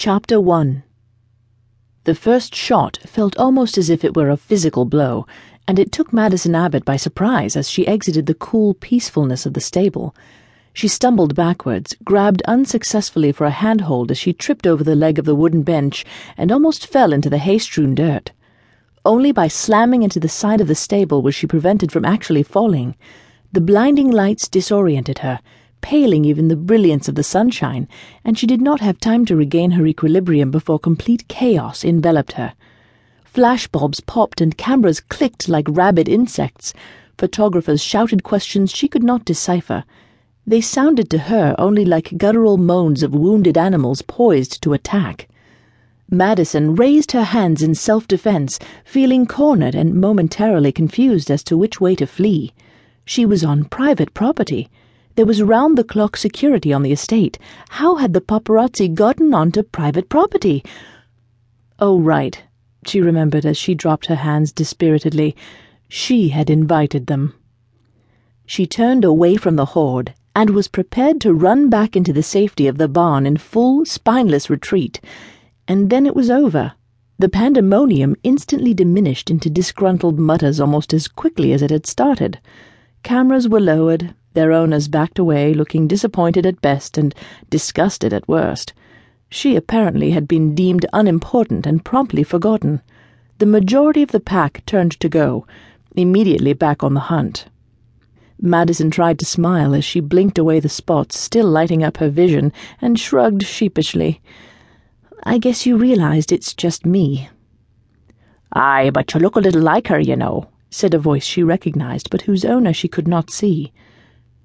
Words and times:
Chapter 0.00 0.40
1 0.40 0.82
The 2.04 2.14
first 2.14 2.54
shot 2.54 2.98
felt 3.04 3.36
almost 3.36 3.76
as 3.76 3.90
if 3.90 4.02
it 4.02 4.16
were 4.16 4.30
a 4.30 4.38
physical 4.38 4.86
blow, 4.86 5.26
and 5.68 5.78
it 5.78 5.92
took 5.92 6.10
Madison 6.10 6.54
Abbott 6.54 6.86
by 6.86 6.96
surprise 6.96 7.54
as 7.54 7.68
she 7.68 7.86
exited 7.86 8.24
the 8.24 8.32
cool 8.32 8.72
peacefulness 8.72 9.44
of 9.44 9.52
the 9.52 9.60
stable. 9.60 10.14
She 10.72 10.88
stumbled 10.88 11.34
backwards, 11.34 11.96
grabbed 12.02 12.40
unsuccessfully 12.46 13.30
for 13.30 13.44
a 13.44 13.50
handhold 13.50 14.10
as 14.10 14.16
she 14.16 14.32
tripped 14.32 14.66
over 14.66 14.82
the 14.82 14.96
leg 14.96 15.18
of 15.18 15.26
the 15.26 15.34
wooden 15.34 15.64
bench, 15.64 16.06
and 16.34 16.50
almost 16.50 16.86
fell 16.86 17.12
into 17.12 17.28
the 17.28 17.36
hay 17.36 17.58
strewn 17.58 17.94
dirt. 17.94 18.32
Only 19.04 19.32
by 19.32 19.48
slamming 19.48 20.02
into 20.02 20.18
the 20.18 20.30
side 20.30 20.62
of 20.62 20.66
the 20.66 20.74
stable 20.74 21.20
was 21.20 21.34
she 21.34 21.46
prevented 21.46 21.92
from 21.92 22.06
actually 22.06 22.42
falling. 22.42 22.96
The 23.52 23.60
blinding 23.60 24.10
lights 24.10 24.48
disoriented 24.48 25.18
her 25.18 25.40
paling 25.80 26.24
even 26.24 26.48
the 26.48 26.56
brilliance 26.56 27.08
of 27.08 27.14
the 27.14 27.22
sunshine, 27.22 27.88
and 28.24 28.38
she 28.38 28.46
did 28.46 28.60
not 28.60 28.80
have 28.80 28.98
time 28.98 29.24
to 29.26 29.36
regain 29.36 29.72
her 29.72 29.86
equilibrium 29.86 30.50
before 30.50 30.78
complete 30.78 31.26
chaos 31.28 31.84
enveloped 31.84 32.32
her. 32.32 32.54
Flashbulbs 33.32 34.04
popped 34.06 34.40
and 34.40 34.56
cameras 34.56 35.00
clicked 35.00 35.48
like 35.48 35.66
rabid 35.68 36.08
insects. 36.08 36.74
Photographers 37.16 37.82
shouted 37.82 38.22
questions 38.22 38.70
she 38.70 38.88
could 38.88 39.04
not 39.04 39.24
decipher. 39.24 39.84
They 40.46 40.60
sounded 40.60 41.08
to 41.10 41.18
her 41.18 41.54
only 41.58 41.84
like 41.84 42.16
guttural 42.16 42.56
moans 42.56 43.02
of 43.02 43.14
wounded 43.14 43.56
animals 43.56 44.02
poised 44.02 44.62
to 44.62 44.72
attack. 44.72 45.28
Madison 46.10 46.74
raised 46.74 47.12
her 47.12 47.22
hands 47.22 47.62
in 47.62 47.76
self 47.76 48.08
defense, 48.08 48.58
feeling 48.84 49.26
cornered 49.26 49.76
and 49.76 49.94
momentarily 49.94 50.72
confused 50.72 51.30
as 51.30 51.44
to 51.44 51.56
which 51.56 51.80
way 51.80 51.94
to 51.94 52.04
flee. 52.04 52.52
She 53.04 53.24
was 53.24 53.44
on 53.44 53.64
private 53.64 54.12
property. 54.12 54.68
There 55.20 55.26
was 55.26 55.42
round 55.42 55.76
the 55.76 55.84
clock 55.84 56.16
security 56.16 56.72
on 56.72 56.82
the 56.82 56.92
estate. 56.92 57.38
How 57.68 57.96
had 57.96 58.14
the 58.14 58.22
paparazzi 58.22 58.88
gotten 58.88 59.34
onto 59.34 59.62
private 59.62 60.08
property? 60.08 60.64
Oh, 61.78 62.00
right, 62.00 62.42
she 62.86 63.02
remembered 63.02 63.44
as 63.44 63.58
she 63.58 63.74
dropped 63.74 64.06
her 64.06 64.14
hands 64.14 64.50
dispiritedly. 64.50 65.36
She 65.90 66.30
had 66.30 66.48
invited 66.48 67.06
them. 67.06 67.34
She 68.46 68.66
turned 68.66 69.04
away 69.04 69.36
from 69.36 69.56
the 69.56 69.66
horde 69.76 70.14
and 70.34 70.48
was 70.48 70.68
prepared 70.68 71.20
to 71.20 71.34
run 71.34 71.68
back 71.68 71.96
into 71.96 72.14
the 72.14 72.22
safety 72.22 72.66
of 72.66 72.78
the 72.78 72.88
barn 72.88 73.26
in 73.26 73.36
full, 73.36 73.84
spineless 73.84 74.48
retreat. 74.48 75.02
And 75.68 75.90
then 75.90 76.06
it 76.06 76.16
was 76.16 76.30
over. 76.30 76.72
The 77.18 77.28
pandemonium 77.28 78.16
instantly 78.22 78.72
diminished 78.72 79.30
into 79.30 79.50
disgruntled 79.50 80.18
mutters 80.18 80.60
almost 80.60 80.94
as 80.94 81.08
quickly 81.08 81.52
as 81.52 81.60
it 81.60 81.70
had 81.70 81.84
started. 81.84 82.40
Cameras 83.02 83.50
were 83.50 83.60
lowered, 83.60 84.14
their 84.32 84.52
owners 84.52 84.88
backed 84.88 85.18
away, 85.18 85.52
looking 85.52 85.88
disappointed 85.88 86.46
at 86.46 86.60
best 86.60 86.96
and 86.96 87.14
disgusted 87.48 88.12
at 88.12 88.28
worst. 88.28 88.72
She 89.28 89.56
apparently 89.56 90.10
had 90.10 90.26
been 90.26 90.54
deemed 90.54 90.86
unimportant 90.92 91.66
and 91.66 91.84
promptly 91.84 92.22
forgotten. 92.22 92.82
The 93.38 93.46
majority 93.46 94.02
of 94.02 94.12
the 94.12 94.20
pack 94.20 94.64
turned 94.66 94.98
to 95.00 95.08
go, 95.08 95.46
immediately 95.96 96.52
back 96.52 96.82
on 96.82 96.94
the 96.94 97.00
hunt. 97.00 97.46
Madison 98.40 98.90
tried 98.90 99.18
to 99.18 99.26
smile 99.26 99.74
as 99.74 99.84
she 99.84 100.00
blinked 100.00 100.38
away 100.38 100.60
the 100.60 100.68
spots 100.68 101.18
still 101.18 101.46
lighting 101.46 101.84
up 101.84 101.98
her 101.98 102.08
vision 102.08 102.52
and 102.80 102.98
shrugged 102.98 103.44
sheepishly. 103.44 104.20
I 105.24 105.38
guess 105.38 105.66
you 105.66 105.76
realized 105.76 106.32
it's 106.32 106.54
just 106.54 106.86
me. 106.86 107.28
Aye, 108.52 108.90
but 108.92 109.12
you 109.12 109.20
look 109.20 109.36
a 109.36 109.40
little 109.40 109.60
like 109.60 109.88
her, 109.88 110.00
you 110.00 110.16
know, 110.16 110.48
said 110.70 110.94
a 110.94 110.98
voice 110.98 111.24
she 111.24 111.42
recognized, 111.42 112.08
but 112.10 112.22
whose 112.22 112.44
owner 112.44 112.72
she 112.72 112.88
could 112.88 113.06
not 113.06 113.30
see. 113.30 113.72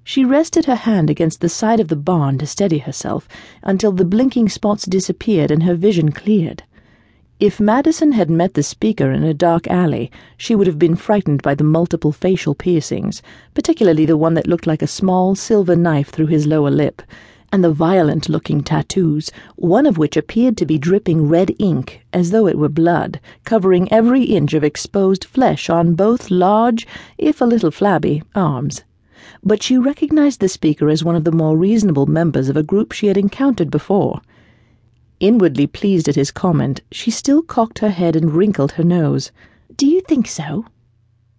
She 0.08 0.24
rested 0.24 0.66
her 0.66 0.76
hand 0.76 1.10
against 1.10 1.40
the 1.40 1.48
side 1.48 1.80
of 1.80 1.88
the 1.88 1.96
barn 1.96 2.38
to 2.38 2.46
steady 2.46 2.78
herself 2.78 3.26
until 3.64 3.90
the 3.90 4.04
blinking 4.04 4.48
spots 4.48 4.86
disappeared 4.86 5.50
and 5.50 5.64
her 5.64 5.74
vision 5.74 6.12
cleared. 6.12 6.62
If 7.40 7.58
Madison 7.58 8.12
had 8.12 8.30
met 8.30 8.54
the 8.54 8.62
speaker 8.62 9.10
in 9.10 9.24
a 9.24 9.34
dark 9.34 9.66
alley, 9.66 10.12
she 10.36 10.54
would 10.54 10.68
have 10.68 10.78
been 10.78 10.94
frightened 10.94 11.42
by 11.42 11.56
the 11.56 11.64
multiple 11.64 12.12
facial 12.12 12.54
piercings, 12.54 13.20
particularly 13.52 14.06
the 14.06 14.16
one 14.16 14.34
that 14.34 14.46
looked 14.46 14.64
like 14.68 14.80
a 14.80 14.86
small 14.86 15.34
silver 15.34 15.74
knife 15.74 16.10
through 16.10 16.28
his 16.28 16.46
lower 16.46 16.70
lip, 16.70 17.02
and 17.50 17.64
the 17.64 17.72
violent 17.72 18.28
looking 18.28 18.62
tattoos, 18.62 19.32
one 19.56 19.86
of 19.86 19.98
which 19.98 20.16
appeared 20.16 20.56
to 20.56 20.66
be 20.66 20.78
dripping 20.78 21.28
red 21.28 21.52
ink, 21.58 22.06
as 22.12 22.30
though 22.30 22.46
it 22.46 22.58
were 22.58 22.68
blood, 22.68 23.18
covering 23.42 23.90
every 23.92 24.22
inch 24.22 24.54
of 24.54 24.62
exposed 24.62 25.24
flesh 25.24 25.68
on 25.68 25.94
both 25.94 26.30
large, 26.30 26.86
if 27.18 27.40
a 27.40 27.44
little 27.44 27.72
flabby, 27.72 28.22
arms 28.36 28.84
but 29.46 29.62
she 29.62 29.78
recognized 29.78 30.40
the 30.40 30.48
speaker 30.48 30.88
as 30.88 31.04
one 31.04 31.14
of 31.14 31.22
the 31.22 31.30
more 31.30 31.56
reasonable 31.56 32.06
members 32.06 32.48
of 32.48 32.56
a 32.56 32.64
group 32.64 32.90
she 32.90 33.06
had 33.06 33.16
encountered 33.16 33.70
before. 33.70 34.20
Inwardly 35.20 35.68
pleased 35.68 36.08
at 36.08 36.16
his 36.16 36.32
comment, 36.32 36.80
she 36.90 37.12
still 37.12 37.42
cocked 37.42 37.78
her 37.78 37.90
head 37.90 38.16
and 38.16 38.32
wrinkled 38.32 38.72
her 38.72 38.82
nose. 38.82 39.30
Do 39.76 39.86
you 39.86 40.00
think 40.00 40.26
so? 40.26 40.64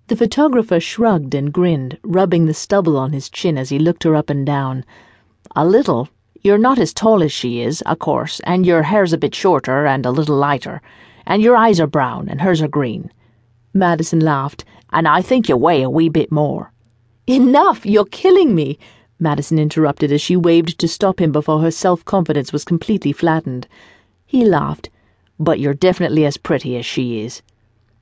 The 0.08 0.16
photographer 0.16 0.80
shrugged 0.80 1.36
and 1.36 1.52
grinned, 1.52 1.98
rubbing 2.02 2.46
the 2.46 2.54
stubble 2.54 2.96
on 2.96 3.12
his 3.12 3.30
chin 3.30 3.58
as 3.58 3.68
he 3.70 3.78
looked 3.78 4.06
her 4.06 4.16
up 4.16 4.30
and 4.30 4.46
down. 4.46 4.86
A 5.54 5.66
little. 5.66 6.08
You're 6.42 6.58
not 6.58 6.80
as 6.80 6.94
tall 6.94 7.22
as 7.22 7.34
she 7.34 7.60
is, 7.60 7.82
of 7.82 8.00
course, 8.00 8.40
and 8.46 8.66
your 8.66 8.84
hair's 8.84 9.12
a 9.12 9.18
bit 9.18 9.36
shorter 9.36 9.86
and 9.86 10.06
a 10.06 10.12
little 10.12 10.38
lighter, 10.38 10.82
and 11.26 11.42
your 11.42 11.58
eyes 11.58 11.82
are 11.82 11.88
brown 11.88 12.30
and 12.30 12.40
hers 12.40 12.62
are 12.62 12.70
green. 12.70 13.12
Madison 13.74 14.22
laughed. 14.22 14.64
And 14.94 15.10
I 15.10 15.22
think 15.22 15.50
you 15.50 15.58
weigh 15.58 15.82
a 15.82 15.90
wee 15.90 16.08
bit 16.08 16.32
more. 16.32 16.72
Enough! 17.28 17.86
You're 17.86 18.06
killing 18.06 18.56
me! 18.56 18.80
Madison 19.20 19.60
interrupted 19.60 20.14
as 20.14 20.22
she 20.22 20.38
waved 20.38 20.80
to 20.80 20.88
stop 20.88 21.20
him 21.20 21.34
before 21.34 21.60
her 21.60 21.72
self 21.72 22.06
confidence 22.06 22.54
was 22.54 22.64
completely 22.64 23.12
flattened. 23.12 23.68
He 24.26 24.46
laughed. 24.46 24.90
But 25.38 25.60
you're 25.60 25.74
definitely 25.74 26.26
as 26.26 26.38
pretty 26.38 26.78
as 26.78 26.86
she 26.86 27.20
is. 27.20 27.42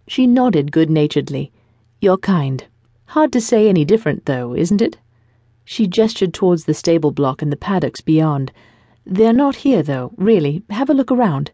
She 0.08 0.28
nodded 0.28 0.72
good 0.72 0.92
naturedly. 0.92 1.52
You're 2.00 2.18
kind. 2.18 2.66
Hard 3.08 3.34
to 3.34 3.42
say 3.42 3.68
any 3.68 3.84
different, 3.84 4.26
though, 4.26 4.54
isn't 4.54 4.82
it? 4.82 4.98
She 5.64 5.88
gestured 5.88 6.34
towards 6.34 6.66
the 6.66 6.76
stable 6.76 7.12
block 7.12 7.42
and 7.42 7.52
the 7.52 7.58
paddocks 7.58 8.02
beyond. 8.02 8.52
They're 9.08 9.34
not 9.34 9.58
here, 9.58 9.82
though, 9.82 10.14
really. 10.18 10.62
Have 10.70 10.90
a 10.92 10.94
look 10.94 11.12
around. 11.12 11.50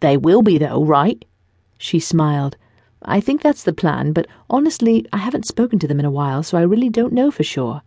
They 0.00 0.16
will 0.16 0.42
be, 0.42 0.58
though, 0.58 0.84
right? 0.84 1.24
She 1.78 2.00
smiled. 2.00 2.56
I 3.02 3.20
think 3.20 3.42
that's 3.42 3.62
the 3.62 3.72
plan, 3.72 4.12
but 4.12 4.26
honestly, 4.50 5.06
I 5.12 5.18
haven't 5.18 5.46
spoken 5.46 5.78
to 5.78 5.86
them 5.86 6.00
in 6.00 6.04
a 6.04 6.10
while, 6.10 6.42
so 6.42 6.58
I 6.58 6.62
really 6.62 6.88
don't 6.88 7.12
know 7.12 7.30
for 7.30 7.44
sure. 7.44 7.82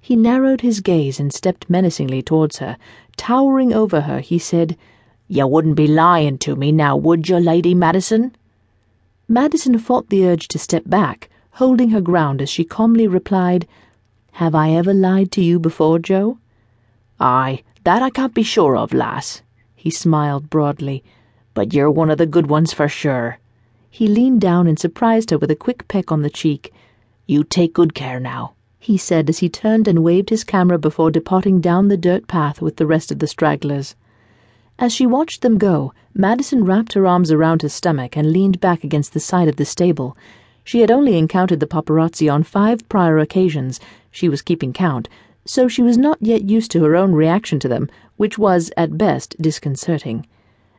He 0.00 0.16
narrowed 0.16 0.62
his 0.62 0.80
gaze 0.80 1.20
and 1.20 1.32
stepped 1.32 1.68
menacingly 1.68 2.22
towards 2.22 2.58
her. 2.58 2.78
Towering 3.16 3.74
over 3.74 4.02
her, 4.02 4.20
he 4.20 4.38
said, 4.38 4.76
You 5.28 5.46
wouldn't 5.46 5.76
be 5.76 5.86
lying 5.86 6.38
to 6.38 6.56
me 6.56 6.72
now, 6.72 6.96
would 6.96 7.28
you, 7.28 7.38
Lady 7.38 7.74
Madison? 7.74 8.34
Madison 9.28 9.78
fought 9.78 10.08
the 10.08 10.24
urge 10.24 10.48
to 10.48 10.58
step 10.58 10.84
back, 10.86 11.28
holding 11.52 11.90
her 11.90 12.00
ground 12.00 12.40
as 12.40 12.48
she 12.48 12.64
calmly 12.64 13.06
replied, 13.06 13.66
Have 14.32 14.54
I 14.54 14.70
ever 14.70 14.94
lied 14.94 15.32
to 15.32 15.42
you 15.42 15.58
before, 15.58 15.98
Joe? 15.98 16.38
Aye, 17.18 17.62
that 17.84 18.02
I 18.02 18.10
can't 18.10 18.34
be 18.34 18.42
sure 18.42 18.76
of, 18.76 18.94
lass. 18.94 19.42
He 19.74 19.90
smiled 19.90 20.48
broadly. 20.48 21.02
But 21.52 21.74
you're 21.74 21.90
one 21.90 22.10
of 22.10 22.18
the 22.18 22.26
good 22.26 22.48
ones 22.48 22.72
for 22.72 22.88
sure. 22.88 23.38
He 23.96 24.08
leaned 24.08 24.42
down 24.42 24.66
and 24.66 24.78
surprised 24.78 25.30
her 25.30 25.38
with 25.38 25.50
a 25.50 25.56
quick 25.56 25.88
peck 25.88 26.12
on 26.12 26.20
the 26.20 26.28
cheek. 26.28 26.70
You 27.26 27.42
take 27.42 27.72
good 27.72 27.94
care 27.94 28.20
now, 28.20 28.52
he 28.78 28.98
said 28.98 29.30
as 29.30 29.38
he 29.38 29.48
turned 29.48 29.88
and 29.88 30.04
waved 30.04 30.28
his 30.28 30.44
camera 30.44 30.78
before 30.78 31.10
departing 31.10 31.62
down 31.62 31.88
the 31.88 31.96
dirt 31.96 32.28
path 32.28 32.60
with 32.60 32.76
the 32.76 32.84
rest 32.84 33.10
of 33.10 33.20
the 33.20 33.26
stragglers. 33.26 33.94
As 34.78 34.92
she 34.92 35.06
watched 35.06 35.40
them 35.40 35.56
go, 35.56 35.94
Madison 36.12 36.62
wrapped 36.66 36.92
her 36.92 37.06
arms 37.06 37.32
around 37.32 37.62
her 37.62 37.70
stomach 37.70 38.18
and 38.18 38.32
leaned 38.32 38.60
back 38.60 38.84
against 38.84 39.14
the 39.14 39.18
side 39.18 39.48
of 39.48 39.56
the 39.56 39.64
stable. 39.64 40.14
She 40.62 40.82
had 40.82 40.90
only 40.90 41.16
encountered 41.16 41.60
the 41.60 41.66
paparazzi 41.66 42.28
on 42.28 42.42
five 42.42 42.86
prior 42.90 43.18
occasions, 43.18 43.80
she 44.10 44.28
was 44.28 44.42
keeping 44.42 44.74
count, 44.74 45.08
so 45.46 45.68
she 45.68 45.80
was 45.80 45.96
not 45.96 46.18
yet 46.20 46.42
used 46.42 46.70
to 46.72 46.82
her 46.84 46.96
own 46.96 47.12
reaction 47.12 47.58
to 47.60 47.68
them, 47.68 47.88
which 48.18 48.36
was, 48.36 48.70
at 48.76 48.98
best, 48.98 49.40
disconcerting. 49.40 50.26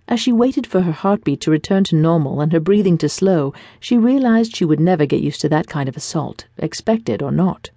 As 0.09 0.19
she 0.21 0.31
waited 0.31 0.65
for 0.65 0.81
her 0.81 0.92
heartbeat 0.92 1.42
to 1.42 1.51
return 1.51 1.83
to 1.86 1.95
normal 1.95 2.39
and 2.39 2.54
her 2.54 2.59
breathing 2.62 2.98
to 3.00 3.09
slow, 3.09 3.54
she 3.80 3.98
realized 3.98 4.56
she 4.56 4.63
would 4.63 4.80
never 4.80 5.06
get 5.06 5.21
used 5.21 5.42
to 5.42 5.50
that 5.50 5.68
kind 5.68 5.89
of 5.89 5.98
assault, 5.98 6.45
expected 6.57 7.21
or 7.21 7.31
not. 7.31 7.71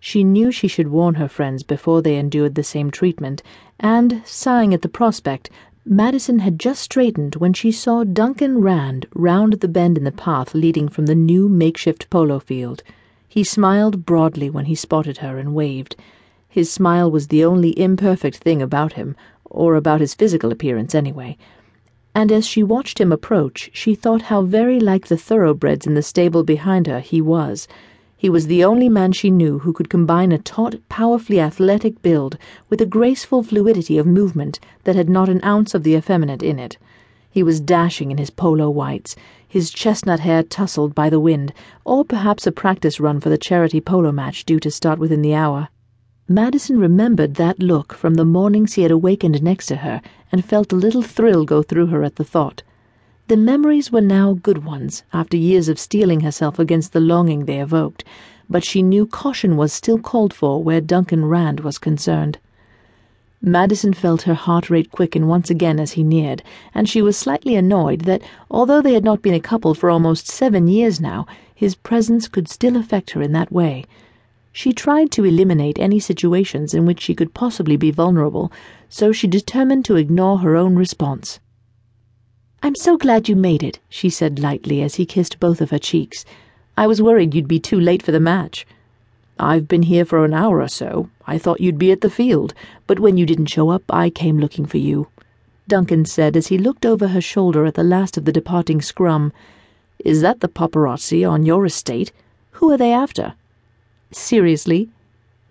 She 0.00 0.24
knew 0.24 0.50
she 0.50 0.68
should 0.68 0.88
warn 0.88 1.14
her 1.14 1.28
friends 1.28 1.62
before 1.62 2.02
they 2.02 2.16
endured 2.16 2.56
the 2.56 2.64
same 2.64 2.90
treatment, 2.90 3.42
and, 3.78 4.20
sighing 4.24 4.74
at 4.74 4.82
the 4.82 4.88
prospect, 4.88 5.48
Madison 5.86 6.40
had 6.40 6.58
just 6.58 6.82
straightened 6.82 7.36
when 7.36 7.52
she 7.52 7.70
saw 7.70 8.04
Duncan 8.04 8.58
Rand 8.60 9.06
round 9.14 9.54
the 9.54 9.68
bend 9.68 9.96
in 9.96 10.04
the 10.04 10.12
path 10.12 10.54
leading 10.54 10.88
from 10.88 11.06
the 11.06 11.14
new 11.14 11.48
makeshift 11.48 12.10
polo 12.10 12.38
field. 12.38 12.82
He 13.28 13.44
smiled 13.44 14.04
broadly 14.04 14.50
when 14.50 14.64
he 14.64 14.74
spotted 14.74 15.18
her 15.18 15.38
and 15.38 15.54
waved. 15.54 15.94
His 16.48 16.70
smile 16.70 17.10
was 17.10 17.28
the 17.28 17.44
only 17.44 17.78
imperfect 17.78 18.36
thing 18.38 18.60
about 18.60 18.94
him, 18.94 19.16
or 19.54 19.76
about 19.76 20.00
his 20.00 20.14
physical 20.14 20.52
appearance 20.52 20.94
anyway. 20.94 21.38
And 22.14 22.30
as 22.30 22.46
she 22.46 22.62
watched 22.62 23.00
him 23.00 23.10
approach, 23.10 23.70
she 23.72 23.94
thought 23.94 24.22
how 24.22 24.42
very 24.42 24.78
like 24.78 25.06
the 25.06 25.16
thoroughbreds 25.16 25.86
in 25.86 25.94
the 25.94 26.02
stable 26.02 26.44
behind 26.44 26.86
her 26.86 27.00
he 27.00 27.20
was. 27.20 27.66
He 28.16 28.30
was 28.30 28.46
the 28.46 28.64
only 28.64 28.88
man 28.88 29.12
she 29.12 29.30
knew 29.30 29.58
who 29.58 29.72
could 29.72 29.90
combine 29.90 30.32
a 30.32 30.38
taut, 30.38 30.76
powerfully 30.88 31.40
athletic 31.40 32.00
build 32.02 32.38
with 32.70 32.80
a 32.80 32.86
graceful 32.86 33.42
fluidity 33.42 33.98
of 33.98 34.06
movement 34.06 34.60
that 34.84 34.96
had 34.96 35.10
not 35.10 35.28
an 35.28 35.44
ounce 35.44 35.74
of 35.74 35.82
the 35.82 35.94
effeminate 35.94 36.42
in 36.42 36.58
it. 36.58 36.78
He 37.30 37.42
was 37.42 37.60
dashing 37.60 38.12
in 38.12 38.18
his 38.18 38.30
polo 38.30 38.70
whites, 38.70 39.16
his 39.46 39.70
chestnut 39.70 40.20
hair 40.20 40.42
tousled 40.42 40.94
by 40.94 41.10
the 41.10 41.20
wind, 41.20 41.52
or 41.84 42.04
perhaps 42.04 42.46
a 42.46 42.52
practice 42.52 43.00
run 43.00 43.20
for 43.20 43.28
the 43.28 43.36
charity 43.36 43.80
polo 43.80 44.12
match 44.12 44.44
due 44.44 44.60
to 44.60 44.70
start 44.70 44.98
within 45.00 45.20
the 45.20 45.34
hour. 45.34 45.68
Madison 46.28 46.78
remembered 46.78 47.34
that 47.34 47.58
look 47.58 47.92
from 47.92 48.14
the 48.14 48.24
mornings 48.24 48.72
he 48.72 48.82
had 48.82 48.90
awakened 48.90 49.42
next 49.42 49.66
to 49.66 49.76
her 49.76 50.00
and 50.32 50.42
felt 50.42 50.72
a 50.72 50.76
little 50.76 51.02
thrill 51.02 51.44
go 51.44 51.62
through 51.62 51.88
her 51.88 52.02
at 52.02 52.16
the 52.16 52.24
thought. 52.24 52.62
The 53.28 53.36
memories 53.36 53.92
were 53.92 54.00
now 54.00 54.32
good 54.32 54.64
ones, 54.64 55.02
after 55.12 55.36
years 55.36 55.68
of 55.68 55.78
steeling 55.78 56.20
herself 56.20 56.58
against 56.58 56.94
the 56.94 57.00
longing 57.00 57.44
they 57.44 57.60
evoked, 57.60 58.04
but 58.48 58.64
she 58.64 58.82
knew 58.82 59.04
caution 59.04 59.58
was 59.58 59.70
still 59.70 59.98
called 59.98 60.32
for 60.32 60.62
where 60.62 60.80
Duncan 60.80 61.26
Rand 61.26 61.60
was 61.60 61.76
concerned. 61.76 62.38
Madison 63.42 63.92
felt 63.92 64.22
her 64.22 64.32
heart 64.32 64.70
rate 64.70 64.90
quicken 64.90 65.26
once 65.26 65.50
again 65.50 65.78
as 65.78 65.92
he 65.92 66.02
neared, 66.02 66.42
and 66.74 66.88
she 66.88 67.02
was 67.02 67.18
slightly 67.18 67.54
annoyed 67.54 68.00
that, 68.02 68.22
although 68.50 68.80
they 68.80 68.94
had 68.94 69.04
not 69.04 69.20
been 69.20 69.34
a 69.34 69.40
couple 69.40 69.74
for 69.74 69.90
almost 69.90 70.26
seven 70.26 70.68
years 70.68 71.02
now, 71.02 71.26
his 71.54 71.74
presence 71.74 72.28
could 72.28 72.48
still 72.48 72.78
affect 72.78 73.10
her 73.10 73.20
in 73.20 73.32
that 73.32 73.52
way. 73.52 73.84
She 74.56 74.72
tried 74.72 75.10
to 75.10 75.24
eliminate 75.24 75.80
any 75.80 75.98
situations 75.98 76.74
in 76.74 76.86
which 76.86 77.00
she 77.00 77.12
could 77.12 77.34
possibly 77.34 77.76
be 77.76 77.90
vulnerable, 77.90 78.52
so 78.88 79.10
she 79.10 79.26
determined 79.26 79.84
to 79.86 79.96
ignore 79.96 80.38
her 80.38 80.54
own 80.54 80.76
response. 80.76 81.40
I'm 82.62 82.76
so 82.76 82.96
glad 82.96 83.28
you 83.28 83.34
made 83.34 83.64
it, 83.64 83.80
she 83.88 84.08
said 84.08 84.38
lightly 84.38 84.80
as 84.80 84.94
he 84.94 85.06
kissed 85.06 85.40
both 85.40 85.60
of 85.60 85.70
her 85.70 85.80
cheeks. 85.80 86.24
I 86.76 86.86
was 86.86 87.02
worried 87.02 87.34
you'd 87.34 87.48
be 87.48 87.58
too 87.58 87.80
late 87.80 88.00
for 88.00 88.12
the 88.12 88.20
match. 88.20 88.64
I've 89.40 89.66
been 89.66 89.82
here 89.82 90.04
for 90.04 90.24
an 90.24 90.32
hour 90.32 90.60
or 90.60 90.68
so. 90.68 91.10
I 91.26 91.36
thought 91.36 91.60
you'd 91.60 91.76
be 91.76 91.90
at 91.90 92.00
the 92.00 92.08
field, 92.08 92.54
but 92.86 93.00
when 93.00 93.16
you 93.16 93.26
didn't 93.26 93.46
show 93.46 93.70
up, 93.70 93.82
I 93.90 94.08
came 94.08 94.38
looking 94.38 94.66
for 94.66 94.78
you. 94.78 95.08
Duncan 95.66 96.04
said 96.04 96.36
as 96.36 96.46
he 96.46 96.58
looked 96.58 96.86
over 96.86 97.08
her 97.08 97.20
shoulder 97.20 97.66
at 97.66 97.74
the 97.74 97.82
last 97.82 98.16
of 98.16 98.24
the 98.24 98.32
departing 98.32 98.80
scrum. 98.80 99.32
Is 99.98 100.20
that 100.20 100.38
the 100.38 100.48
paparazzi 100.48 101.28
on 101.28 101.44
your 101.44 101.66
estate? 101.66 102.12
Who 102.52 102.70
are 102.70 102.78
they 102.78 102.92
after? 102.92 103.34
Seriously? 104.16 104.88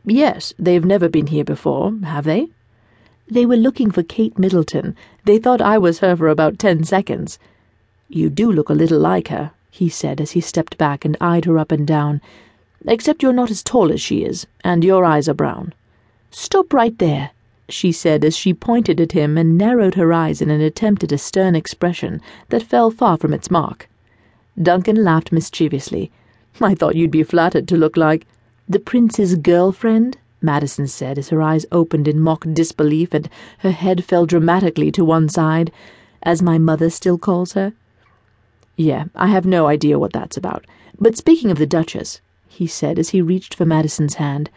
Yes, 0.05 0.53
they've 0.57 0.85
never 0.85 1.09
been 1.09 1.27
here 1.27 1.43
before, 1.43 1.93
have 2.03 2.23
they? 2.23 2.47
They 3.29 3.45
were 3.45 3.57
looking 3.57 3.91
for 3.91 4.03
Kate 4.03 4.39
Middleton. 4.39 4.95
They 5.25 5.37
thought 5.37 5.61
I 5.61 5.77
was 5.77 5.99
her 5.99 6.15
for 6.15 6.29
about 6.29 6.59
ten 6.59 6.85
seconds. 6.85 7.37
You 8.07 8.29
do 8.29 8.49
look 8.49 8.69
a 8.69 8.73
little 8.73 8.99
like 8.99 9.27
her, 9.27 9.51
he 9.69 9.89
said 9.89 10.21
as 10.21 10.31
he 10.31 10.41
stepped 10.41 10.77
back 10.77 11.03
and 11.03 11.17
eyed 11.19 11.43
her 11.43 11.59
up 11.59 11.73
and 11.73 11.85
down. 11.85 12.21
Except 12.87 13.21
you're 13.21 13.33
not 13.33 13.51
as 13.51 13.63
tall 13.63 13.91
as 13.91 13.99
she 13.99 14.23
is, 14.23 14.47
and 14.63 14.83
your 14.83 15.03
eyes 15.03 15.27
are 15.27 15.33
brown. 15.33 15.73
Stop 16.31 16.73
right 16.73 16.97
there, 16.99 17.31
she 17.67 17.91
said 17.91 18.23
as 18.23 18.35
she 18.35 18.53
pointed 18.53 19.01
at 19.01 19.11
him 19.11 19.37
and 19.37 19.57
narrowed 19.57 19.95
her 19.95 20.13
eyes 20.13 20.41
in 20.41 20.49
an 20.49 20.61
attempt 20.61 21.03
at 21.03 21.11
a 21.11 21.17
stern 21.17 21.53
expression 21.53 22.21
that 22.47 22.63
fell 22.63 22.91
far 22.91 23.17
from 23.17 23.33
its 23.33 23.51
mark. 23.51 23.89
Duncan 24.61 25.03
laughed 25.03 25.33
mischievously. 25.33 26.11
I 26.61 26.75
thought 26.75 26.95
you'd 26.95 27.11
be 27.11 27.23
flattered 27.23 27.67
to 27.67 27.77
look 27.77 27.97
like 27.97 28.25
the 28.67 28.79
prince's 28.79 29.35
girlfriend, 29.35 30.17
Madison 30.41 30.87
said 30.87 31.17
as 31.17 31.29
her 31.29 31.41
eyes 31.41 31.65
opened 31.71 32.07
in 32.07 32.19
mock 32.19 32.45
disbelief 32.53 33.13
and 33.13 33.29
her 33.59 33.71
head 33.71 34.03
fell 34.03 34.25
dramatically 34.25 34.91
to 34.91 35.03
one 35.03 35.27
side, 35.27 35.71
as 36.21 36.41
my 36.41 36.57
mother 36.57 36.89
still 36.89 37.17
calls 37.17 37.53
her. 37.53 37.73
Yeah, 38.77 39.05
I 39.15 39.27
have 39.27 39.45
no 39.45 39.67
idea 39.67 39.99
what 39.99 40.13
that's 40.13 40.37
about. 40.37 40.65
But 40.97 41.17
speaking 41.17 41.51
of 41.51 41.57
the 41.57 41.65
Duchess, 41.65 42.21
he 42.47 42.65
said 42.65 42.97
as 42.97 43.09
he 43.09 43.21
reached 43.21 43.53
for 43.53 43.65
Madison's 43.65 44.15
hand, 44.15 44.49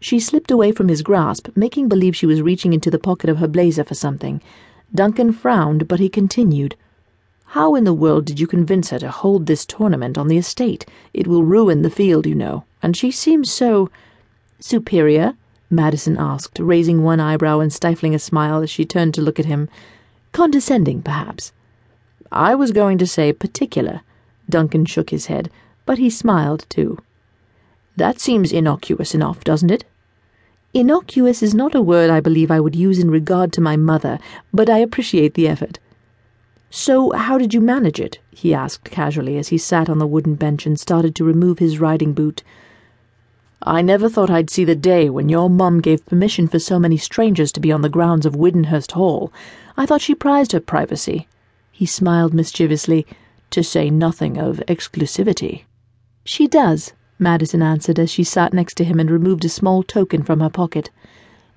she 0.00 0.18
slipped 0.18 0.50
away 0.50 0.72
from 0.72 0.88
his 0.88 1.02
grasp, 1.02 1.48
making 1.54 1.88
believe 1.88 2.16
she 2.16 2.26
was 2.26 2.40
reaching 2.40 2.72
into 2.72 2.90
the 2.90 2.98
pocket 2.98 3.28
of 3.28 3.38
her 3.38 3.48
blazer 3.48 3.84
for 3.84 3.94
something. 3.94 4.40
Duncan 4.94 5.32
frowned, 5.32 5.86
but 5.86 6.00
he 6.00 6.08
continued. 6.08 6.76
How 7.46 7.74
in 7.74 7.84
the 7.84 7.92
world 7.92 8.24
did 8.24 8.40
you 8.40 8.46
convince 8.46 8.90
her 8.90 8.98
to 9.00 9.10
hold 9.10 9.46
this 9.46 9.66
tournament 9.66 10.16
on 10.16 10.28
the 10.28 10.38
estate? 10.38 10.86
It 11.12 11.26
will 11.26 11.44
ruin 11.44 11.82
the 11.82 11.90
field, 11.90 12.26
you 12.26 12.34
know, 12.34 12.64
and 12.82 12.96
she 12.96 13.10
seems 13.10 13.50
so 13.50 13.90
Superior? 14.58 15.34
Madison 15.70 16.18
asked, 16.18 16.58
raising 16.58 17.02
one 17.02 17.20
eyebrow 17.20 17.60
and 17.60 17.72
stifling 17.72 18.14
a 18.14 18.18
smile 18.18 18.60
as 18.60 18.68
she 18.68 18.84
turned 18.84 19.14
to 19.14 19.22
look 19.22 19.38
at 19.38 19.46
him. 19.46 19.68
Condescending, 20.32 21.00
perhaps. 21.00 21.52
I 22.30 22.54
was 22.54 22.72
going 22.72 22.98
to 22.98 23.06
say 23.06 23.32
particular. 23.32 24.02
Duncan 24.48 24.84
shook 24.84 25.10
his 25.10 25.26
head, 25.26 25.50
but 25.86 25.98
he 25.98 26.10
smiled 26.10 26.66
too. 26.68 26.98
That 27.96 28.20
seems 28.20 28.52
innocuous 28.52 29.14
enough, 29.14 29.44
doesn't 29.44 29.70
it? 29.70 29.84
Innocuous 30.74 31.42
is 31.42 31.54
not 31.54 31.74
a 31.74 31.82
word 31.82 32.10
I 32.10 32.20
believe 32.20 32.50
I 32.50 32.60
would 32.60 32.76
use 32.76 32.98
in 32.98 33.10
regard 33.10 33.52
to 33.54 33.60
my 33.60 33.76
mother, 33.76 34.18
but 34.52 34.68
I 34.68 34.78
appreciate 34.78 35.34
the 35.34 35.48
effort. 35.48 35.78
So, 36.70 37.10
how 37.12 37.38
did 37.38 37.52
you 37.52 37.60
manage 37.60 37.98
it? 37.98 38.18
he 38.30 38.54
asked 38.54 38.90
casually 38.90 39.36
as 39.38 39.48
he 39.48 39.58
sat 39.58 39.88
on 39.88 39.98
the 39.98 40.06
wooden 40.06 40.34
bench 40.34 40.66
and 40.66 40.78
started 40.78 41.14
to 41.16 41.24
remove 41.24 41.58
his 41.58 41.80
riding 41.80 42.12
boot. 42.12 42.42
I 43.62 43.82
never 43.82 44.08
thought 44.08 44.30
I'd 44.30 44.48
see 44.48 44.64
the 44.64 44.74
day 44.74 45.10
when 45.10 45.28
your 45.28 45.50
mum 45.50 45.80
gave 45.80 46.06
permission 46.06 46.48
for 46.48 46.58
so 46.58 46.78
many 46.78 46.96
strangers 46.96 47.52
to 47.52 47.60
be 47.60 47.70
on 47.70 47.82
the 47.82 47.90
grounds 47.90 48.24
of 48.24 48.34
Widdenhurst 48.34 48.92
Hall. 48.92 49.30
I 49.76 49.84
thought 49.84 50.00
she 50.00 50.14
prized 50.14 50.52
her 50.52 50.60
privacy. 50.60 51.28
He 51.70 51.84
smiled 51.84 52.32
mischievously, 52.32 53.06
to 53.50 53.62
say 53.62 53.90
nothing 53.90 54.38
of 54.38 54.62
exclusivity. 54.66 55.64
She 56.24 56.46
does, 56.46 56.94
Madison 57.18 57.60
answered 57.60 57.98
as 57.98 58.10
she 58.10 58.24
sat 58.24 58.54
next 58.54 58.78
to 58.78 58.84
him 58.84 58.98
and 58.98 59.10
removed 59.10 59.44
a 59.44 59.50
small 59.50 59.82
token 59.82 60.22
from 60.22 60.40
her 60.40 60.48
pocket. 60.48 60.88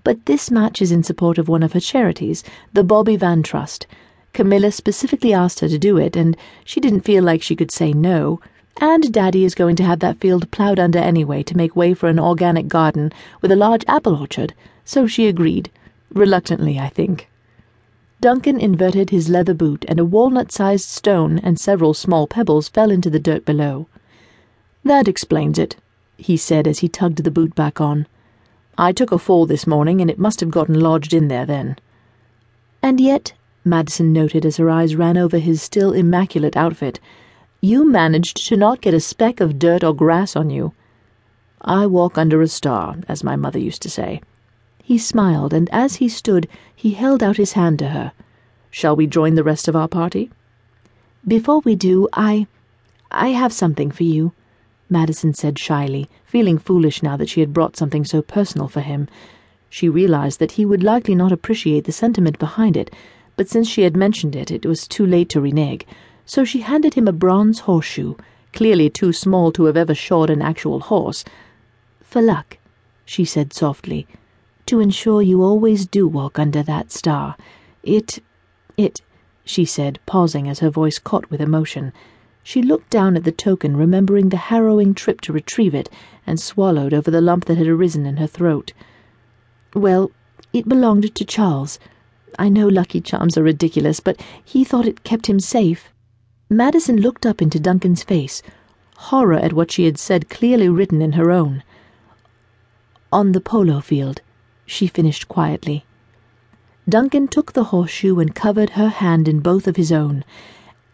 But 0.04 0.26
this 0.26 0.52
match 0.52 0.82
is 0.82 0.92
in 0.92 1.04
support 1.04 1.38
of 1.38 1.48
one 1.48 1.64
of 1.64 1.72
her 1.72 1.80
charities, 1.80 2.44
the 2.74 2.84
Bobby 2.84 3.16
Van 3.16 3.44
Trust. 3.44 3.88
Camilla 4.34 4.72
specifically 4.72 5.34
asked 5.34 5.62
her 5.62 5.70
to 5.70 5.80
do 5.80 5.98
it, 5.98 6.18
and 6.18 6.36
she 6.66 6.82
didn't 6.82 7.06
feel 7.06 7.24
like 7.24 7.42
she 7.42 7.56
could 7.56 7.72
say 7.72 7.94
no. 7.94 8.42
And 8.78 9.14
Daddy 9.14 9.46
is 9.46 9.56
going 9.56 9.76
to 9.78 9.84
have 9.84 10.00
that 10.00 10.20
field 10.20 10.50
ploughed 10.52 10.80
under 10.80 11.00
anyway 11.00 11.44
to 11.44 11.58
make 11.58 11.76
way 11.76 11.94
for 11.94 12.10
an 12.10 12.20
organic 12.20 12.68
garden 12.68 13.12
with 13.42 13.52
a 13.52 13.56
large 13.56 13.86
apple 13.88 14.16
orchard, 14.16 14.54
so 14.84 15.08
she 15.08 15.28
agreed. 15.28 15.70
Reluctantly, 16.12 16.80
I 16.80 16.90
think. 16.90 17.30
Duncan 18.20 18.60
inverted 18.60 19.10
his 19.10 19.30
leather 19.30 19.54
boot, 19.54 19.84
and 19.88 20.00
a 20.00 20.06
walnut 20.06 20.52
sized 20.52 20.88
stone 20.88 21.40
and 21.40 21.60
several 21.60 21.94
small 21.94 22.26
pebbles 22.26 22.70
fell 22.70 22.90
into 22.90 23.10
the 23.10 23.20
dirt 23.20 23.46
below. 23.46 23.88
That 24.84 25.08
explains 25.08 25.60
it, 25.60 25.76
he 26.18 26.38
said 26.38 26.68
as 26.68 26.80
he 26.80 26.88
tugged 26.88 27.24
the 27.24 27.32
boot 27.32 27.54
back 27.54 27.82
on. 27.82 28.08
I 28.78 28.92
took 28.92 29.12
a 29.12 29.20
fall 29.20 29.46
this 29.46 29.68
morning, 29.68 30.02
and 30.02 30.10
it 30.10 30.18
must 30.18 30.40
have 30.40 30.52
gotten 30.52 30.80
lodged 30.80 31.14
in 31.14 31.28
there 31.28 31.46
then. 31.46 31.78
And 32.82 33.00
yet, 33.00 33.34
Madison 33.66 34.12
noted 34.12 34.46
as 34.46 34.58
her 34.58 34.70
eyes 34.70 34.96
ran 34.96 35.18
over 35.18 35.38
his 35.38 35.62
still 35.62 35.94
immaculate 35.94 36.58
outfit, 36.58 37.00
you 37.64 37.90
managed 37.90 38.46
to 38.46 38.58
not 38.58 38.82
get 38.82 38.94
a 38.94 39.00
speck 39.00 39.40
of 39.40 39.58
dirt 39.58 39.86
or 39.86 39.96
grass 39.96 40.36
on 40.36 40.50
you. 40.50 40.74
I 41.62 41.86
walk 41.86 42.18
under 42.18 42.42
a 42.42 42.48
star, 42.50 42.98
as 43.08 43.24
my 43.24 43.38
mother 43.38 43.58
used 43.58 43.82
to 43.84 43.90
say. 43.90 44.22
He 44.84 44.98
smiled, 44.98 45.54
and 45.54 45.70
as 45.72 45.96
he 45.96 46.10
stood, 46.10 46.50
he 46.76 46.92
held 46.92 47.24
out 47.24 47.38
his 47.38 47.54
hand 47.54 47.80
to 47.80 47.88
her. 47.88 48.12
Shall 48.70 48.98
we 48.98 49.08
join 49.08 49.36
the 49.36 49.46
rest 49.46 49.70
of 49.70 49.78
our 49.78 49.88
party? 49.88 50.30
Before 51.26 51.62
we 51.62 51.74
do, 51.74 52.10
I. 52.12 52.48
I 53.10 53.30
have 53.30 53.54
something 53.54 53.92
for 53.92 54.04
you, 54.04 54.34
Madison 54.90 55.34
said 55.34 55.58
shyly, 55.58 56.10
feeling 56.26 56.58
foolish 56.58 57.02
now 57.02 57.16
that 57.16 57.30
she 57.30 57.40
had 57.40 57.54
brought 57.54 57.78
something 57.78 58.04
so 58.04 58.22
personal 58.22 58.68
for 58.68 58.82
him. 58.82 59.08
She 59.70 59.88
realized 59.88 60.40
that 60.40 60.60
he 60.60 60.66
would 60.66 60.84
likely 60.84 61.16
not 61.16 61.32
appreciate 61.32 61.86
the 61.86 61.94
sentiment 61.94 62.40
behind 62.40 62.76
it, 62.76 62.94
but 63.38 63.48
since 63.48 63.70
she 63.70 63.84
had 63.84 63.96
mentioned 63.96 64.36
it, 64.36 64.52
it 64.52 64.66
was 64.66 64.86
too 64.86 65.06
late 65.06 65.30
to 65.30 65.40
renege 65.40 65.86
so 66.26 66.44
she 66.46 66.62
handed 66.62 66.94
him 66.94 67.08
a 67.08 67.12
bronze 67.12 67.62
horseshoe, 67.62 68.16
clearly 68.54 68.90
too 68.90 69.12
small 69.12 69.52
to 69.52 69.66
have 69.66 69.76
ever 69.78 69.94
shod 69.94 70.30
an 70.30 70.42
actual 70.42 70.80
horse. 70.80 71.26
For 72.02 72.22
luck, 72.22 72.58
she 73.06 73.26
said 73.26 73.54
softly, 73.54 74.08
to 74.66 74.80
ensure 74.80 75.22
you 75.22 75.44
always 75.44 75.86
do 75.86 76.08
walk 76.08 76.40
under 76.40 76.64
that 76.64 76.92
star. 76.92 77.36
It. 77.84 78.20
it. 78.78 79.02
she 79.44 79.66
said, 79.66 80.00
pausing 80.06 80.48
as 80.48 80.60
her 80.60 80.70
voice 80.70 81.00
caught 81.00 81.30
with 81.30 81.42
emotion. 81.42 81.92
She 82.44 82.62
looked 82.62 82.90
down 82.90 83.16
at 83.16 83.24
the 83.24 83.32
token, 83.32 83.76
remembering 83.76 84.30
the 84.30 84.38
harrowing 84.38 84.94
trip 84.94 85.22
to 85.22 85.34
retrieve 85.34 85.74
it, 85.74 85.90
and 86.26 86.40
swallowed 86.40 86.94
over 86.94 87.10
the 87.10 87.22
lump 87.22 87.46
that 87.46 87.58
had 87.58 87.68
arisen 87.68 88.06
in 88.06 88.18
her 88.18 88.28
throat. 88.28 88.74
Well, 89.74 90.12
it 90.54 90.70
belonged 90.70 91.16
to 91.16 91.26
Charles. 91.26 91.80
I 92.38 92.50
know 92.50 92.68
Lucky 92.68 93.02
Charms 93.02 93.38
are 93.38 93.44
ridiculous, 93.44 94.00
but 94.00 94.22
he 94.44 94.64
thought 94.64 94.88
it 94.88 95.04
kept 95.04 95.28
him 95.28 95.40
safe. 95.40 95.93
Madison 96.56 96.98
looked 96.98 97.26
up 97.26 97.42
into 97.42 97.60
Duncan's 97.60 98.04
face, 98.04 98.44
horror 98.96 99.40
at 99.40 99.54
what 99.54 99.72
she 99.72 99.86
had 99.86 99.98
said 99.98 100.30
clearly 100.30 100.70
written 100.70 101.02
in 101.02 101.14
her 101.14 101.32
own. 101.32 101.64
On 103.12 103.32
the 103.32 103.42
polo 103.42 103.80
field, 103.82 104.22
she 104.66 104.86
finished 104.86 105.28
quietly. 105.28 105.84
Duncan 106.88 107.28
took 107.28 107.54
the 107.54 107.66
horseshoe 107.66 108.20
and 108.20 108.36
covered 108.36 108.72
her 108.72 108.90
hand 108.90 109.28
in 109.28 109.40
both 109.40 109.68
of 109.68 109.78
his 109.78 109.92
own. 109.92 110.24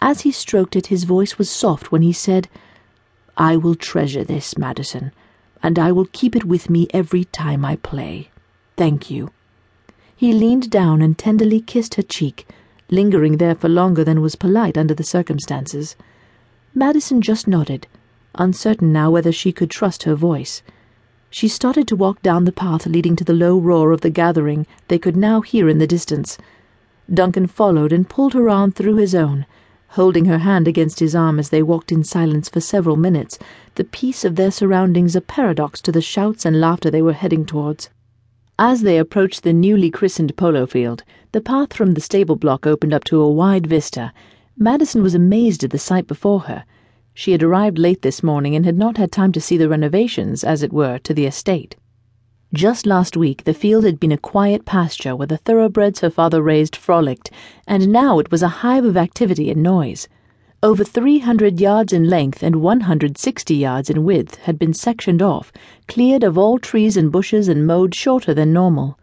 As 0.01 0.21
he 0.21 0.31
stroked 0.31 0.75
it, 0.75 0.87
his 0.87 1.03
voice 1.03 1.37
was 1.37 1.49
soft 1.49 1.91
when 1.91 2.03
he 2.03 2.13
said, 2.13 2.47
I 3.35 3.57
will 3.57 3.75
treasure 3.75 4.23
this, 4.23 4.57
Madison, 4.57 5.11
and 5.61 5.77
I 5.77 5.91
will 5.91 6.07
keep 6.11 6.35
it 6.35 6.45
with 6.45 6.69
me 6.69 6.87
every 6.93 7.25
time 7.25 7.65
I 7.65 7.75
play. 7.75 8.29
Thank 8.77 9.11
you. 9.11 9.31
He 10.15 10.31
leaned 10.31 10.69
down 10.69 11.01
and 11.01 11.17
tenderly 11.17 11.59
kissed 11.59 11.95
her 11.95 12.03
cheek, 12.03 12.47
lingering 12.91 13.37
there 13.37 13.55
for 13.55 13.69
longer 13.69 14.03
than 14.03 14.21
was 14.21 14.35
polite 14.35 14.77
under 14.77 14.93
the 14.93 15.03
circumstances. 15.03 15.95
Madison 16.73 17.21
just 17.21 17.47
nodded, 17.47 17.87
uncertain 18.35 18.91
now 18.91 19.09
whether 19.11 19.31
she 19.31 19.51
could 19.51 19.69
trust 19.69 20.03
her 20.03 20.15
voice. 20.15 20.61
She 21.29 21.47
started 21.47 21.87
to 21.87 21.95
walk 21.95 22.21
down 22.21 22.45
the 22.45 22.51
path 22.51 22.87
leading 22.87 23.15
to 23.15 23.23
the 23.23 23.33
low 23.33 23.59
roar 23.59 23.91
of 23.91 24.01
the 24.01 24.09
gathering 24.09 24.65
they 24.87 24.97
could 24.97 25.15
now 25.15 25.41
hear 25.41 25.69
in 25.69 25.77
the 25.77 25.85
distance. 25.85 26.37
Duncan 27.13 27.47
followed 27.47 27.91
and 27.91 28.09
pulled 28.09 28.33
her 28.33 28.49
arm 28.49 28.71
through 28.71 28.95
his 28.95 29.13
own, 29.13 29.45
holding 29.89 30.25
her 30.25 30.39
hand 30.39 30.67
against 30.67 30.99
his 30.99 31.15
arm 31.15 31.39
as 31.39 31.49
they 31.49 31.63
walked 31.63 31.91
in 31.91 32.03
silence 32.03 32.49
for 32.49 32.61
several 32.61 32.95
minutes, 32.95 33.37
the 33.75 33.83
peace 33.83 34.25
of 34.25 34.35
their 34.35 34.51
surroundings 34.51 35.15
a 35.15 35.21
paradox 35.21 35.81
to 35.81 35.91
the 35.91 36.01
shouts 36.01 36.45
and 36.45 36.59
laughter 36.59 36.89
they 36.91 37.01
were 37.01 37.13
heading 37.13 37.45
towards. 37.45 37.89
As 38.61 38.81
they 38.81 38.97
approached 38.97 39.43
the 39.43 39.53
newly 39.53 39.89
christened 39.89 40.35
polo 40.35 40.65
field, 40.65 41.05
the 41.31 41.39
path 41.39 41.71
from 41.71 41.93
the 41.93 42.01
stable 42.01 42.35
block 42.35 42.67
opened 42.67 42.93
up 42.93 43.05
to 43.05 43.21
a 43.21 43.31
wide 43.31 43.65
vista. 43.65 44.11
Madison 44.57 45.01
was 45.01 45.15
amazed 45.15 45.63
at 45.63 45.69
the 45.69 45.77
sight 45.77 46.07
before 46.07 46.41
her. 46.41 46.65
She 47.13 47.31
had 47.31 47.41
arrived 47.41 47.77
late 47.77 48.01
this 48.01 48.21
morning 48.21 48.57
and 48.57 48.65
had 48.65 48.77
not 48.77 48.97
had 48.97 49.13
time 49.13 49.31
to 49.31 49.39
see 49.39 49.55
the 49.55 49.69
renovations, 49.69 50.43
as 50.43 50.61
it 50.61 50.73
were, 50.73 50.97
to 50.97 51.13
the 51.13 51.25
estate. 51.25 51.77
Just 52.53 52.85
last 52.85 53.15
week, 53.15 53.45
the 53.45 53.53
field 53.53 53.85
had 53.85 53.97
been 53.97 54.11
a 54.11 54.17
quiet 54.17 54.65
pasture 54.65 55.15
where 55.15 55.25
the 55.25 55.37
thoroughbreds 55.37 56.01
her 56.01 56.09
father 56.09 56.41
raised 56.41 56.75
frolicked, 56.75 57.31
and 57.65 57.87
now 57.87 58.19
it 58.19 58.29
was 58.29 58.43
a 58.43 58.59
hive 58.59 58.83
of 58.83 58.97
activity 58.97 59.49
and 59.49 59.63
noise. 59.63 60.09
Over 60.61 60.83
300 60.83 61.61
yards 61.61 61.93
in 61.93 62.09
length 62.09 62.43
and 62.43 62.57
160 62.57 63.55
yards 63.55 63.89
in 63.89 64.03
width 64.03 64.35
had 64.39 64.59
been 64.59 64.73
sectioned 64.73 65.21
off, 65.21 65.53
cleared 65.87 66.21
of 66.21 66.37
all 66.37 66.59
trees 66.59 66.97
and 66.97 67.09
bushes, 67.09 67.47
and 67.47 67.65
mowed 67.65 67.95
shorter 67.95 68.33
than 68.33 68.51
normal. 68.51 68.99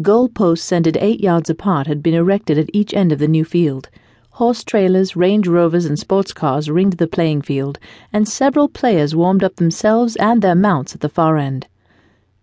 Goal 0.00 0.30
posts 0.30 0.66
centered 0.66 0.96
eight 0.98 1.20
yards 1.20 1.50
apart 1.50 1.86
had 1.88 2.02
been 2.02 2.14
erected 2.14 2.56
at 2.56 2.70
each 2.72 2.94
end 2.94 3.12
of 3.12 3.18
the 3.18 3.28
new 3.28 3.44
field. 3.44 3.90
Horse 4.30 4.64
trailers, 4.64 5.14
Range 5.14 5.46
Rovers, 5.46 5.84
and 5.84 5.98
sports 5.98 6.32
cars 6.32 6.70
ringed 6.70 6.94
the 6.94 7.06
playing 7.06 7.42
field, 7.42 7.78
and 8.10 8.26
several 8.26 8.66
players 8.66 9.14
warmed 9.14 9.44
up 9.44 9.56
themselves 9.56 10.16
and 10.16 10.40
their 10.40 10.54
mounts 10.54 10.94
at 10.94 11.02
the 11.02 11.10
far 11.10 11.36
end. 11.36 11.66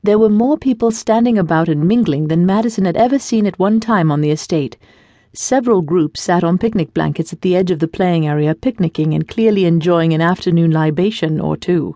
There 0.03 0.19
were 0.19 0.29
more 0.29 0.55
people 0.55 0.91
standing 0.91 1.39
about 1.39 1.67
and 1.67 1.87
mingling 1.87 2.27
than 2.27 2.45
Madison 2.45 2.85
had 2.85 2.95
ever 2.95 3.17
seen 3.17 3.47
at 3.47 3.57
one 3.57 3.79
time 3.79 4.11
on 4.11 4.21
the 4.21 4.29
estate. 4.29 4.77
Several 5.33 5.81
groups 5.81 6.21
sat 6.21 6.43
on 6.43 6.57
picnic 6.57 6.93
blankets 6.93 7.31
at 7.31 7.39
the 7.39 7.55
edge 7.55 7.71
of 7.71 7.79
the 7.79 7.87
playing 7.87 8.27
area, 8.27 8.53
picnicking 8.53 9.13
and 9.13 9.25
clearly 9.25 9.63
enjoying 9.63 10.13
an 10.13 10.19
afternoon 10.19 10.71
libation 10.71 11.39
or 11.39 11.55
two. 11.55 11.95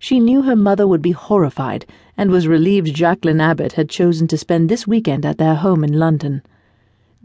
She 0.00 0.18
knew 0.18 0.42
her 0.42 0.56
mother 0.56 0.88
would 0.88 1.00
be 1.00 1.12
horrified, 1.12 1.86
and 2.16 2.28
was 2.28 2.48
relieved 2.48 2.92
Jacqueline 2.92 3.40
Abbott 3.40 3.74
had 3.74 3.88
chosen 3.88 4.26
to 4.26 4.36
spend 4.36 4.68
this 4.68 4.84
weekend 4.84 5.24
at 5.24 5.38
their 5.38 5.54
home 5.54 5.84
in 5.84 5.96
London. 5.96 6.42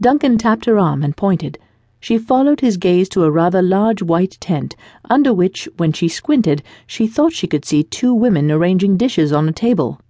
Duncan 0.00 0.38
tapped 0.38 0.66
her 0.66 0.78
arm 0.78 1.02
and 1.02 1.16
pointed. 1.16 1.58
She 1.98 2.18
followed 2.18 2.60
his 2.60 2.76
gaze 2.76 3.08
to 3.08 3.24
a 3.24 3.30
rather 3.30 3.60
large 3.60 4.00
white 4.00 4.38
tent, 4.40 4.76
under 5.10 5.34
which, 5.34 5.68
when 5.76 5.92
she 5.92 6.06
squinted, 6.06 6.62
she 6.86 7.08
thought 7.08 7.32
she 7.32 7.48
could 7.48 7.64
see 7.64 7.82
two 7.82 8.14
women 8.14 8.52
arranging 8.52 8.96
dishes 8.96 9.32
on 9.32 9.48
a 9.48 9.52
table. 9.52 10.00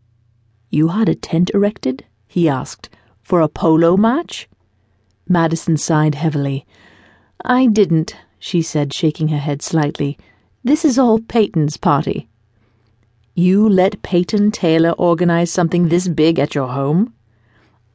You 0.68 0.88
had 0.88 1.08
a 1.08 1.14
tent 1.14 1.50
erected? 1.54 2.04
he 2.26 2.50
asked. 2.50 2.90
For 3.22 3.40
a 3.40 3.48
polo 3.48 3.96
match? 3.96 4.46
Madison 5.28 5.76
sighed 5.76 6.14
heavily. 6.14 6.66
I 7.44 7.66
didn't, 7.66 8.16
she 8.38 8.62
said, 8.62 8.92
shaking 8.92 9.28
her 9.28 9.38
head 9.38 9.62
slightly. 9.62 10.18
This 10.64 10.84
is 10.84 10.98
all 10.98 11.20
Peyton's 11.20 11.76
party. 11.76 12.28
You 13.34 13.68
let 13.68 14.02
Peyton 14.02 14.50
Taylor 14.50 14.90
organize 14.92 15.50
something 15.50 15.88
this 15.88 16.08
big 16.08 16.38
at 16.38 16.54
your 16.54 16.68
home? 16.68 17.14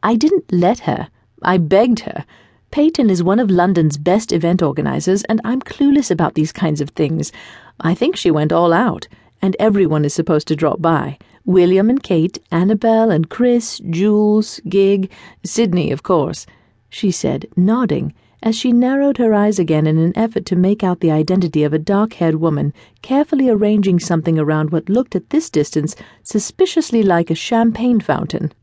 I 0.01 0.15
didn't 0.15 0.51
let 0.51 0.79
her. 0.79 1.09
I 1.41 1.57
begged 1.57 1.99
her. 2.01 2.25
Peyton 2.71 3.09
is 3.09 3.21
one 3.21 3.39
of 3.39 3.51
London's 3.51 3.97
best 3.97 4.31
event 4.31 4.61
organizers, 4.61 5.23
and 5.25 5.41
I'm 5.43 5.61
clueless 5.61 6.09
about 6.09 6.35
these 6.35 6.51
kinds 6.51 6.81
of 6.81 6.89
things. 6.91 7.31
I 7.79 7.93
think 7.93 8.15
she 8.15 8.31
went 8.31 8.51
all 8.51 8.73
out, 8.73 9.07
and 9.41 9.55
everyone 9.59 10.05
is 10.05 10.13
supposed 10.13 10.47
to 10.47 10.55
drop 10.55 10.81
by. 10.81 11.17
William 11.45 11.89
and 11.89 12.01
Kate, 12.01 12.39
Annabel 12.51 13.11
and 13.11 13.29
Chris, 13.29 13.79
Jules, 13.89 14.61
Gig, 14.69 15.11
Sydney, 15.43 15.91
of 15.91 16.03
course, 16.03 16.45
she 16.93 17.09
said, 17.09 17.47
nodding, 17.57 18.13
as 18.43 18.55
she 18.55 18.71
narrowed 18.71 19.17
her 19.17 19.33
eyes 19.33 19.57
again 19.57 19.87
in 19.87 19.97
an 19.97 20.15
effort 20.15 20.45
to 20.45 20.55
make 20.55 20.83
out 20.83 20.99
the 20.99 21.09
identity 21.09 21.63
of 21.63 21.73
a 21.73 21.79
dark 21.79 22.13
haired 22.13 22.35
woman 22.35 22.71
carefully 23.01 23.49
arranging 23.49 23.99
something 23.99 24.37
around 24.37 24.69
what 24.69 24.89
looked 24.89 25.15
at 25.15 25.31
this 25.31 25.49
distance 25.49 25.95
suspiciously 26.21 27.01
like 27.01 27.31
a 27.31 27.35
champagne 27.35 27.99
fountain. 27.99 28.53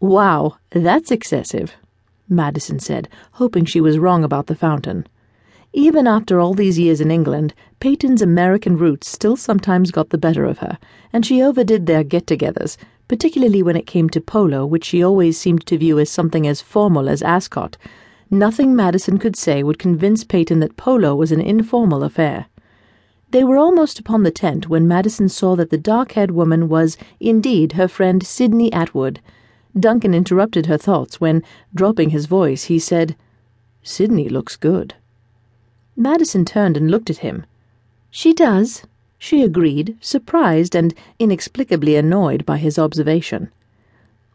Wow, 0.00 0.56
that's 0.70 1.10
excessive, 1.10 1.74
Madison 2.26 2.78
said, 2.78 3.10
hoping 3.32 3.66
she 3.66 3.82
was 3.82 3.98
wrong 3.98 4.24
about 4.24 4.46
the 4.46 4.54
fountain. 4.54 5.06
Even 5.78 6.06
after 6.06 6.40
all 6.40 6.54
these 6.54 6.78
years 6.78 7.02
in 7.02 7.10
England, 7.10 7.52
Peyton's 7.80 8.22
American 8.22 8.78
roots 8.78 9.10
still 9.10 9.36
sometimes 9.36 9.90
got 9.90 10.08
the 10.08 10.16
better 10.16 10.46
of 10.46 10.60
her, 10.60 10.78
and 11.12 11.26
she 11.26 11.42
overdid 11.42 11.84
their 11.84 12.02
get 12.02 12.24
togethers, 12.24 12.78
particularly 13.08 13.62
when 13.62 13.76
it 13.76 13.86
came 13.86 14.08
to 14.08 14.20
polo, 14.22 14.64
which 14.64 14.86
she 14.86 15.04
always 15.04 15.38
seemed 15.38 15.66
to 15.66 15.76
view 15.76 15.98
as 15.98 16.08
something 16.08 16.46
as 16.46 16.62
formal 16.62 17.10
as 17.10 17.20
Ascot. 17.20 17.76
Nothing 18.30 18.74
Madison 18.74 19.18
could 19.18 19.36
say 19.36 19.62
would 19.62 19.78
convince 19.78 20.24
Peyton 20.24 20.60
that 20.60 20.78
polo 20.78 21.14
was 21.14 21.30
an 21.30 21.42
informal 21.42 22.04
affair. 22.04 22.46
They 23.30 23.44
were 23.44 23.58
almost 23.58 23.98
upon 23.98 24.22
the 24.22 24.30
tent 24.30 24.70
when 24.70 24.88
Madison 24.88 25.28
saw 25.28 25.56
that 25.56 25.68
the 25.68 25.76
dark 25.76 26.12
haired 26.12 26.30
woman 26.30 26.70
was 26.70 26.96
indeed 27.20 27.72
her 27.72 27.86
friend 27.86 28.26
Sydney 28.26 28.72
Atwood. 28.72 29.20
Duncan 29.78 30.14
interrupted 30.14 30.64
her 30.64 30.78
thoughts 30.78 31.20
when, 31.20 31.42
dropping 31.74 32.10
his 32.10 32.24
voice, 32.24 32.64
he 32.64 32.78
said, 32.78 33.14
Sydney 33.82 34.30
looks 34.30 34.56
good. 34.56 34.94
Madison 35.96 36.44
turned 36.44 36.76
and 36.76 36.90
looked 36.90 37.08
at 37.08 37.18
him. 37.18 37.46
She 38.10 38.34
does, 38.34 38.82
she 39.18 39.42
agreed, 39.42 39.96
surprised 40.00 40.74
and 40.74 40.94
inexplicably 41.18 41.96
annoyed 41.96 42.44
by 42.44 42.58
his 42.58 42.78
observation. 42.78 43.50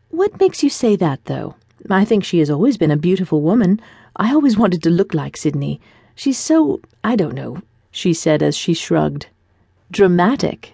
What 0.10 0.40
makes 0.40 0.64
you 0.64 0.70
say 0.70 0.96
that, 0.96 1.26
though? 1.26 1.56
I 1.90 2.04
think 2.04 2.24
she 2.24 2.40
has 2.40 2.50
always 2.50 2.78
been 2.78 2.92
a 2.92 2.98
beautiful 2.98 3.42
woman. 3.42 3.80
I 4.16 4.34
always 4.34 4.58
wanted 4.58 4.84
to 4.84 4.90
look 4.90 5.14
like 5.14 5.38
Sydney. 5.38 5.80
She's 6.16 6.38
so, 6.38 6.82
I 7.04 7.16
don't 7.16 7.36
know, 7.36 7.62
she 7.92 8.14
said 8.14 8.42
as 8.44 8.58
she 8.58 8.74
shrugged. 8.74 9.28
Dramatic. 9.92 10.74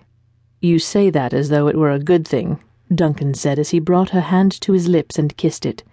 You 0.61 0.79
say 0.79 1.09
that 1.09 1.33
as 1.33 1.49
though 1.49 1.67
it 1.67 1.75
were 1.75 1.91
a 1.91 1.99
good 1.99 2.27
thing, 2.27 2.59
Duncan 2.93 3.33
said 3.33 3.59
as 3.59 3.69
he 3.69 3.79
brought 3.79 4.09
her 4.11 4.21
hand 4.21 4.59
to 4.61 4.73
his 4.73 4.87
lips 4.87 5.19
and 5.19 5.37
kissed 5.37 5.65
it. 5.65 5.83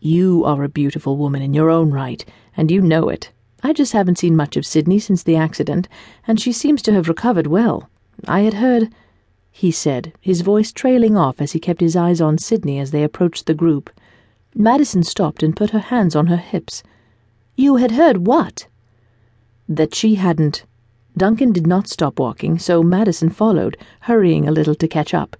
You 0.00 0.44
are 0.44 0.64
a 0.64 0.68
beautiful 0.68 1.16
woman 1.16 1.42
in 1.42 1.54
your 1.54 1.70
own 1.70 1.90
right, 1.90 2.24
and 2.56 2.70
you 2.70 2.80
know 2.80 3.08
it. 3.08 3.30
I 3.66 3.72
just 3.72 3.94
haven't 3.94 4.18
seen 4.18 4.36
much 4.36 4.58
of 4.58 4.66
Sydney 4.66 4.98
since 4.98 5.22
the 5.22 5.36
accident, 5.36 5.88
and 6.28 6.38
she 6.38 6.52
seems 6.52 6.82
to 6.82 6.92
have 6.92 7.08
recovered 7.08 7.46
well. 7.46 7.88
I 8.28 8.40
had 8.40 8.54
heard, 8.54 8.90
he 9.50 9.70
said, 9.70 10.12
his 10.20 10.42
voice 10.42 10.70
trailing 10.70 11.16
off 11.16 11.40
as 11.40 11.52
he 11.52 11.58
kept 11.58 11.80
his 11.80 11.96
eyes 11.96 12.20
on 12.20 12.36
Sydney 12.36 12.78
as 12.78 12.90
they 12.90 13.02
approached 13.02 13.46
the 13.46 13.54
group. 13.54 13.88
Madison 14.54 15.02
stopped 15.02 15.42
and 15.42 15.56
put 15.56 15.70
her 15.70 15.78
hands 15.78 16.14
on 16.14 16.26
her 16.26 16.36
hips. 16.36 16.82
You 17.56 17.76
had 17.76 17.92
heard 17.92 18.26
what? 18.26 18.66
That 19.66 19.94
she 19.94 20.16
hadn't. 20.16 20.66
Duncan 21.16 21.50
did 21.50 21.66
not 21.66 21.88
stop 21.88 22.18
walking, 22.18 22.58
so 22.58 22.82
Madison 22.82 23.30
followed, 23.30 23.78
hurrying 24.00 24.46
a 24.46 24.52
little 24.52 24.74
to 24.74 24.86
catch 24.86 25.14
up. 25.14 25.38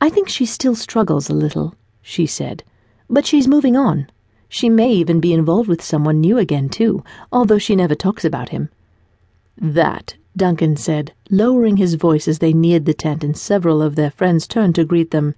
I 0.00 0.08
think 0.08 0.30
she 0.30 0.46
still 0.46 0.74
struggles 0.74 1.28
a 1.28 1.34
little, 1.34 1.74
she 2.00 2.26
said, 2.26 2.64
but 3.10 3.26
she's 3.26 3.46
moving 3.46 3.76
on. 3.76 4.08
She 4.54 4.68
may 4.68 4.92
even 4.92 5.18
be 5.18 5.32
involved 5.32 5.66
with 5.66 5.80
someone 5.82 6.20
new 6.20 6.36
again, 6.36 6.68
too, 6.68 7.02
although 7.32 7.56
she 7.56 7.74
never 7.74 7.94
talks 7.94 8.22
about 8.22 8.50
him. 8.50 8.68
That, 9.56 10.16
Duncan 10.36 10.76
said, 10.76 11.14
lowering 11.30 11.78
his 11.78 11.94
voice 11.94 12.28
as 12.28 12.38
they 12.38 12.52
neared 12.52 12.84
the 12.84 12.92
tent 12.92 13.24
and 13.24 13.34
several 13.34 13.80
of 13.80 13.96
their 13.96 14.10
friends 14.10 14.46
turned 14.46 14.74
to 14.74 14.84
greet 14.84 15.10
them, 15.10 15.34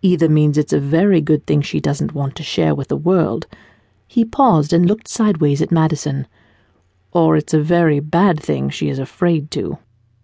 either 0.00 0.28
means 0.28 0.56
it's 0.56 0.72
a 0.72 0.78
very 0.78 1.20
good 1.20 1.44
thing 1.44 1.60
she 1.60 1.80
doesn't 1.80 2.14
want 2.14 2.36
to 2.36 2.44
share 2.44 2.72
with 2.72 2.86
the 2.86 2.96
world. 2.96 3.48
He 4.06 4.24
paused 4.24 4.72
and 4.72 4.86
looked 4.86 5.08
sideways 5.08 5.60
at 5.60 5.72
Madison. 5.72 6.28
Or 7.10 7.36
it's 7.36 7.52
a 7.52 7.60
very 7.60 7.98
bad 7.98 8.38
thing 8.38 8.70
she 8.70 8.88
is 8.88 9.00
afraid 9.00 9.50
to. 9.50 9.78